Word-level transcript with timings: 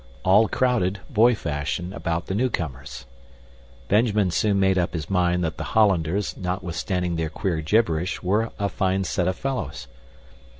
All 0.25 0.47
crowded, 0.47 0.99
boy 1.11 1.35
fashion, 1.35 1.93
about 1.93 2.25
the 2.25 2.33
newcomers. 2.33 3.05
Benjamin 3.87 4.31
soon 4.31 4.59
made 4.59 4.75
up 4.79 4.95
his 4.95 5.11
mind 5.11 5.43
that 5.43 5.57
the 5.57 5.63
Hollanders, 5.77 6.35
notwithstanding 6.35 7.17
their 7.17 7.29
queer 7.29 7.61
gibberish, 7.61 8.23
were 8.23 8.51
a 8.57 8.67
fine 8.67 9.03
set 9.03 9.27
of 9.27 9.35
fellows. 9.35 9.85